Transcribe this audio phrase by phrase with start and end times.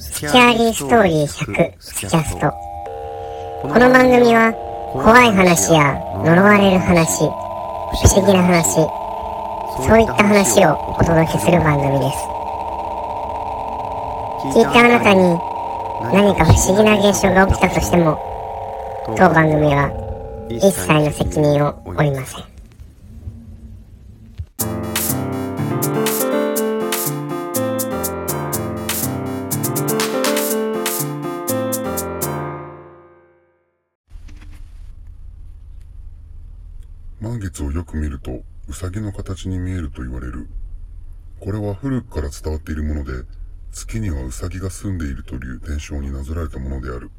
[0.00, 2.50] スキャーリーストーリー100スキャスト。
[3.60, 4.50] この番組は
[4.94, 5.92] 怖い話や
[6.24, 7.28] 呪われる話不
[8.08, 8.80] 思議な話
[9.86, 12.16] そういった話をお届けする番組です。
[14.56, 15.20] 聞いたあなたに
[16.14, 18.18] 何か不思議な現象が起きたとしても
[19.18, 19.92] 当番組は
[20.48, 22.49] 一切の責任を負いません。
[37.64, 40.48] をよく見ると、ウサギの形に見えると言われる。
[41.40, 43.24] これは古くから伝わっているもので、
[43.72, 47.10] 月にはウサギが住んでいるという伝承になぞられたものである。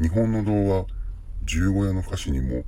[0.00, 0.86] 日本の童話、
[1.44, 2.64] 十五夜の歌詞にも、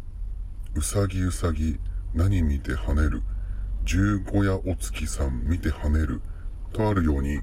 [0.75, 1.79] うさぎうさぎ、
[2.15, 3.23] 何見て跳ねる、
[3.85, 6.21] 十五夜お月さん見て跳ねる、
[6.73, 7.41] とあるように、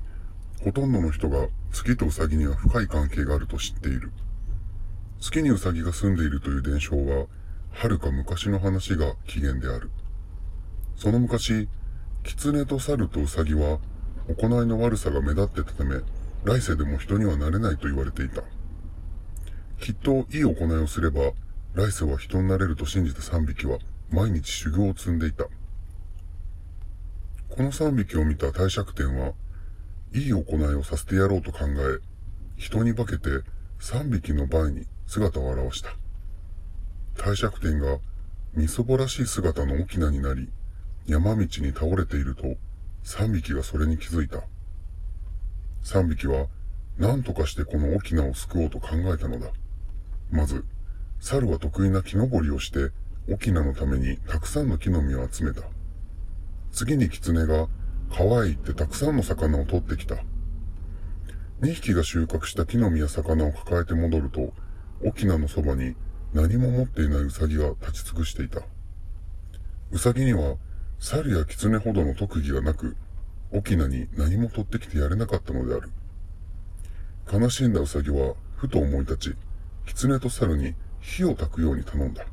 [0.64, 4.12] ほとんどの人が月とうさぎには深い関係があると知っている。
[5.20, 7.28] 月にうさぎが住んでいるという伝承は、
[7.74, 9.90] 遥か昔の話が起源である。
[10.96, 11.68] その昔、
[12.24, 13.80] 狐と猿とウサギは、
[14.28, 16.02] 行いの悪さが目立ってたため、
[16.44, 18.44] 来世でも人にはなれないと言われていた。
[19.80, 21.32] きっといい行いをすれば、
[21.74, 23.80] 来世は人になれると信じた3匹は、
[24.12, 25.46] 毎日修行を積んでいた。
[27.50, 29.34] この3匹を見た帝釈天は、
[30.14, 32.00] いい行いをさせてやろうと考え、
[32.58, 33.30] 人に化けて
[33.80, 36.01] 3匹の前に姿を現した。
[37.18, 38.00] 帝釈天が
[38.54, 40.50] みそぼらしい姿の沖縄になり、
[41.08, 42.56] 山道に倒れていると、
[43.04, 44.44] 三匹がそれに気づいた。
[45.84, 46.48] 三匹は、
[46.98, 49.52] 何とかしてこの沖縄を救おうと考えたのだ。
[50.32, 50.66] まず、
[51.20, 52.92] 猿は得意な木登りをして、
[53.30, 55.62] 沖縄のためにたくさんの木の実を集めた。
[56.72, 57.68] 次に狐が
[58.12, 60.18] 川へ行ってたくさんの魚を取ってきた。
[61.62, 64.54] 二匹が収穫した木の実や魚を抱えて戻ると、
[65.06, 65.96] 沖縄のそばに
[66.34, 68.62] 何も持っていないウサギが立ち尽くしていた。
[69.92, 70.56] ウサギには
[71.00, 72.96] 猿や狐ほどの特技がなく、
[73.52, 75.90] 沖縄に何も取ってきてやれなかったのである。
[77.32, 79.36] 悲しんだウサギはふと思い立ち、
[79.86, 82.26] 狐と猿に火を焚くように頼んだ。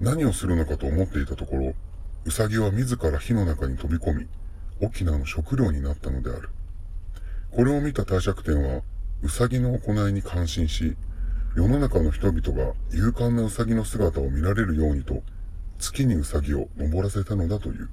[0.00, 1.74] 何をするのかと思っていたところ、
[2.24, 4.28] ウサギは自ら火の中に飛び込み、
[4.80, 6.50] 沖縄の食料になったのである。
[7.50, 8.82] これを見た帝釈天は、
[9.22, 10.96] ウサギの行いに感心し、
[11.56, 15.22] 世の中の人々が勇敢なウサギの姿を見られるようにと、
[15.78, 17.88] 月にウサギを登らせたのだという。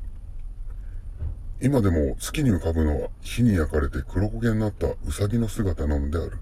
[1.61, 6.37] 今でも月に浮かぶのは火に焼かれて黒焦げになったウサギの姿なのである。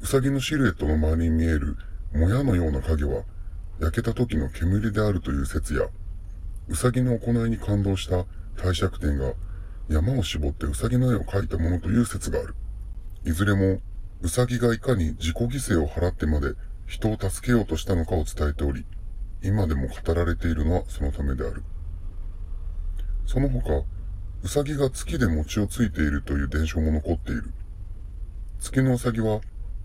[0.00, 1.76] ウサギのシルエットの周りに見える
[2.12, 3.24] もやのような影は
[3.80, 5.88] 焼けた時の煙であるという説や、
[6.68, 8.26] ウサギの行いに感動した
[8.56, 9.32] 帝釈天が
[9.88, 12.54] 山を絞ってウサギの絵を描いたものという説がある。
[13.24, 13.80] いずれも
[14.20, 16.54] ウサギがいかに自己犠牲を払ってまで
[16.86, 18.84] 人を助けようとしたのかを伝えており、
[19.42, 21.62] 今でも語られているのはそのためである。
[23.26, 23.84] その他、
[24.42, 27.52] ウサギが月で餅をついているという伝承も残っている。
[28.58, 29.40] 月のウサギは、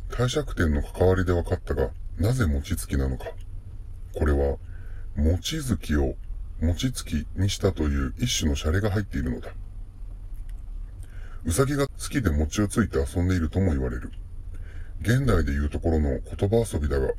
[0.10, 3.26] 帝釈天の関わりで分かったが、なぜ餅つきなのか。
[4.16, 4.58] これは、
[5.16, 6.16] 餅月を
[6.62, 9.52] 餅つきにしたという一種のシャレが入っているのだ。
[11.46, 14.12] ウサギが月で餅をついて遊んでいるとも言われる。
[15.02, 17.14] 現代で言うところの言葉遊びだが、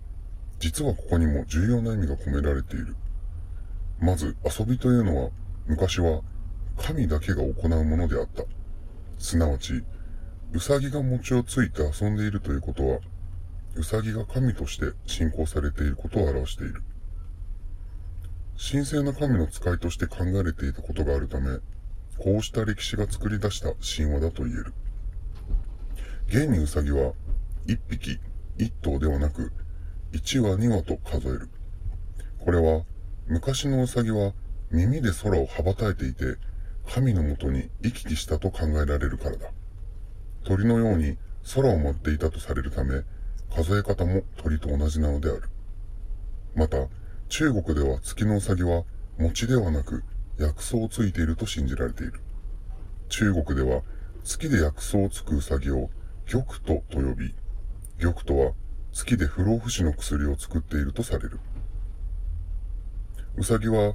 [0.58, 2.96] 実はここにも重要な意味が込められている。
[4.00, 5.30] まず、遊びというのは、
[5.66, 6.22] 昔は
[6.78, 8.44] 神だけが行うものであった。
[9.18, 9.84] すなわち、
[10.52, 13.00] ウサギが餅をついて遊んでいるということは、
[13.76, 16.82] ウサギが神として信仰されていることを表している。
[18.56, 21.58] 神聖な神の使いとして考えれていたことがあるため、
[22.18, 24.72] こうした歴史が作り出した神話だと言える。
[26.28, 27.12] 現にウサギは、
[27.66, 28.20] 一匹、
[28.58, 29.52] 一頭ではなく、
[30.12, 31.48] 一羽二羽と数える。
[32.38, 32.84] これは、
[33.26, 34.34] 昔のウサギは
[34.70, 36.36] 耳で空を羽ばたいていて、
[36.86, 39.50] 神のもとに行き来したと考えられるからだ。
[40.44, 41.16] 鳥のように
[41.54, 43.03] 空を舞っていたとされるため、
[43.54, 45.42] 数え方も鳥と同じなのである。
[46.54, 46.89] また、
[47.28, 48.84] 中国では月のウサギは
[49.18, 50.04] 餅ではなく
[50.39, 52.21] 薬草をついていると信じられている。
[53.09, 53.83] 中国では
[54.22, 55.89] 月で薬草をつくウサギを
[56.30, 57.34] 玉とと呼び、
[57.98, 58.52] 玉とは
[58.92, 61.41] 月で不老不死の薬を作っているとされる。
[63.36, 63.94] ウサギは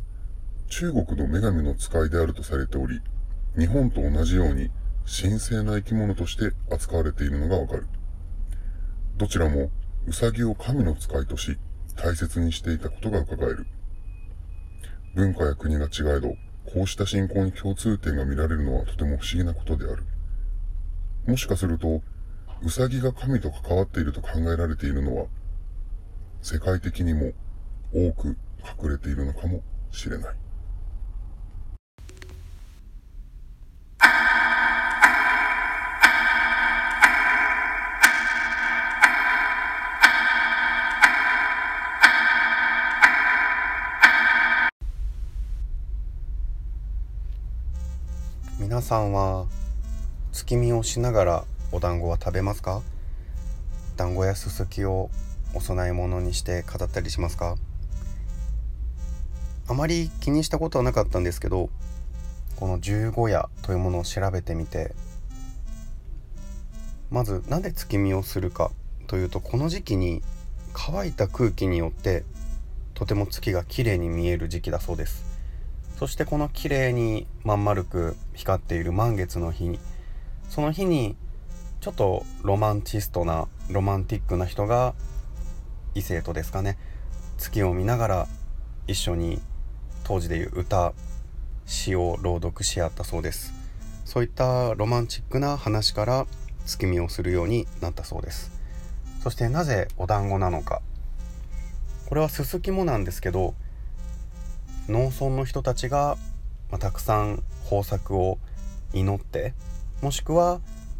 [0.67, 3.01] 中国の女神の使いであるとされており、
[3.57, 4.69] 日本と同じように
[5.05, 7.87] 神聖な生き物として扱われているのがわかる。
[9.17, 9.71] どちらも
[10.07, 11.57] ウサギを神の使いとし、
[11.95, 13.65] 大切にしていたことが伺える。
[15.15, 16.35] 文化や国が違えど、
[16.71, 20.03] こうした信仰に共通点が見られるのはとても不思議なことである。
[21.25, 22.01] もしかすると、
[22.61, 25.27] ウサギが神と関わっていると考えられているのは、
[26.41, 27.31] 世界的にも
[27.93, 28.37] 多く
[28.83, 29.61] 隠れているのかも
[29.91, 30.35] しれない。
[48.59, 49.45] 皆さんは
[50.33, 52.81] 月見をしながらお団子は食べますか？
[53.95, 55.09] 団子やすすきを
[55.53, 57.57] お供え物にして飾ったりしますか？
[59.67, 61.69] あまり気にしたことはなかったんですけど
[62.55, 64.95] この十五夜というものを調べてみて
[67.11, 68.71] まず何で月見をするか
[69.05, 70.23] というとこの時期に
[70.73, 72.23] 乾いた空気によって
[72.95, 75.23] とても月が綺麗に見える時期だそうです。
[75.97, 79.79] そしてこの綺麗にまん丸く光っている満月の日に
[80.49, 81.15] その日に
[81.81, 84.93] ちょっとロマンチストなロマンティックな人が
[85.95, 86.77] 異性とですかね。
[87.37, 88.27] 月を見ながら
[88.87, 89.39] 一緒に
[90.03, 90.93] 当時でいう歌
[91.65, 93.53] 詩を朗読し合ったそうです。
[94.03, 96.27] そういったロマンチックな話から
[96.65, 98.51] 月見をするようになったそうです。
[99.23, 100.81] そしてなぜお団子なのか。
[102.09, 103.53] これはすすきもなんですけど
[104.89, 106.17] 農村の人たちが、
[106.71, 108.39] まあ、たくさん豊作を
[108.93, 109.53] 祈って
[110.01, 110.59] もしくは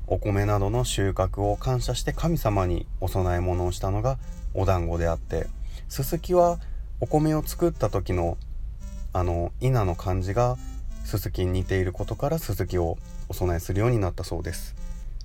[0.09, 4.17] お米などの収穫を感謝して神様にお供え物をしたのが
[4.53, 5.47] お団子であって
[5.88, 6.59] すすきは
[7.00, 8.38] お米を作った時の
[9.13, 10.57] あの稲の感じが
[11.03, 12.97] すすきに似ていることからすすきを
[13.27, 14.75] お供えするようになったそうです。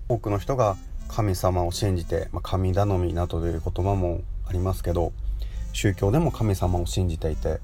[0.08, 0.76] 多くの人が
[1.08, 5.12] 神様を信じて、まあ、神頼みなどという言葉もありますけど
[5.72, 7.60] 宗教でも神様を信じていて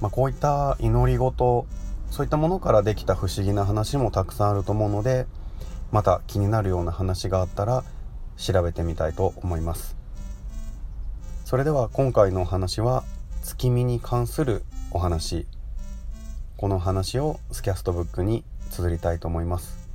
[0.00, 1.66] まあ、こういった祈り事
[2.10, 5.26] そういったものからできた不思議な話もたくさんあると思うので
[5.94, 7.84] また気になるような話があったら
[8.36, 9.96] 調べてみたいと思います。
[11.44, 13.04] それでは今回のお話は
[13.44, 15.46] 月見に関するお話。
[16.56, 19.88] この話をスキャストブックに綴りたいと思います。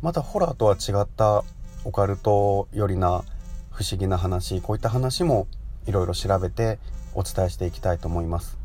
[0.00, 1.42] またホラーとは違った
[1.84, 3.24] オカルトよりな
[3.72, 4.60] 不思議な話。
[4.60, 5.48] こういった話も
[5.88, 6.78] いろいろ調べて
[7.14, 8.56] お伝えしていきたいと思います。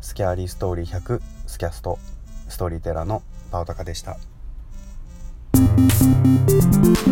[0.00, 1.98] スキャーリーストーリー100スキャスト。
[2.48, 3.22] ストーリーテラーの
[3.52, 4.16] パオタカでした。
[5.88, 7.09] Thank you.